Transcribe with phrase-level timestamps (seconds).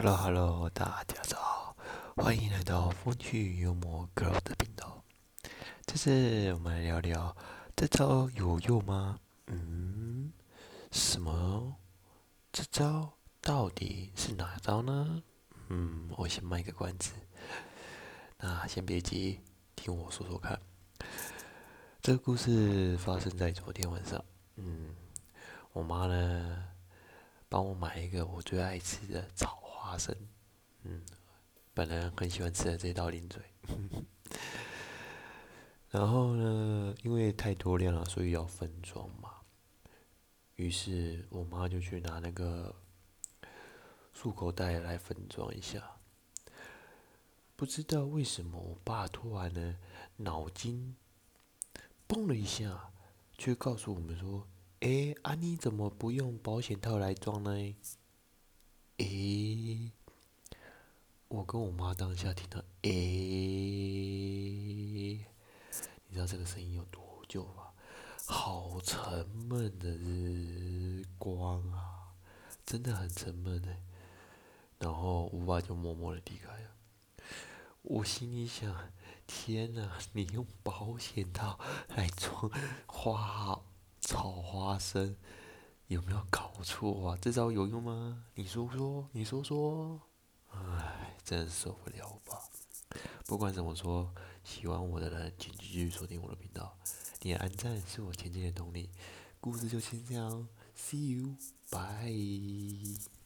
[0.00, 1.74] Hello Hello，大家早，
[2.14, 5.02] 欢迎来到风趣幽默 Girl 的频道。
[5.86, 7.36] 这次我们来聊聊，
[7.74, 9.18] 这招有用吗？
[9.48, 10.32] 嗯，
[10.92, 11.74] 什么？
[12.52, 15.20] 这招到底是哪招呢？
[15.66, 17.14] 嗯，我先卖个关子。
[18.36, 19.40] 那先别急，
[19.74, 20.60] 听我说说看。
[22.00, 24.24] 这个故事发生在昨天晚上。
[24.54, 24.94] 嗯，
[25.72, 26.68] 我妈呢，
[27.48, 30.14] 帮我买一个我最爱吃的炒花生。
[30.82, 31.00] 嗯，
[31.72, 33.42] 本来很喜欢吃的这道零嘴。
[35.88, 39.32] 然后呢，因为太多量了，所以要分装嘛。
[40.56, 42.74] 于是我妈就去拿那个
[44.14, 45.96] 漱口袋来分装一下。
[47.56, 49.78] 不知道为什么，我爸突然呢，
[50.16, 50.94] 脑筋。
[52.06, 52.90] 蹦了一下，
[53.38, 54.46] 却告诉我们说
[54.80, 57.74] ：“哎，啊，妮怎么不用保险套来装呢？”
[58.98, 59.90] 诶，
[61.28, 62.90] 我跟我妈当下听到“诶”，
[66.08, 67.70] 你知道这个声音有多久吗？
[68.26, 72.12] 好沉闷的日光啊，
[72.66, 73.80] 真的很沉闷哎。
[74.78, 76.70] 然后我爸就默默的离开了。
[77.82, 78.90] 我心里想。
[79.30, 79.98] 天哪！
[80.14, 81.60] 你用保险套
[81.94, 82.50] 来装
[82.86, 83.60] 花
[84.00, 85.16] 炒花生，
[85.88, 87.18] 有没有搞错啊？
[87.20, 88.24] 这招有用吗？
[88.34, 90.00] 你说说，你说说。
[90.50, 92.38] 唉，真受不了吧！
[93.26, 94.14] 不管怎么说，
[94.44, 96.76] 喜欢我的人请继续锁定我的频道。
[97.22, 98.90] 你的安赞是我前进的动力。
[99.40, 103.17] 故事就先这样，See you，bye。